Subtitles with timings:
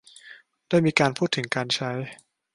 [0.69, 1.91] ได้มีการพูดถึงการใช้